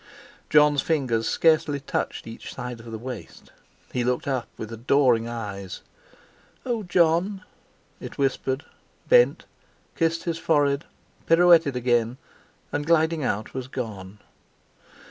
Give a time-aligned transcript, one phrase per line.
[0.49, 3.51] Jon's fingers scarcely touched each side of the waist;
[3.93, 5.81] he looked up, with adoring eyes.
[6.65, 6.81] "Oh!
[6.81, 7.43] Jon,"
[7.99, 8.65] it whispered;
[9.09, 9.45] bent,
[9.95, 10.85] kissed his forehead,
[11.27, 12.17] pirouetted again,
[12.71, 14.17] and, gliding out, was gone.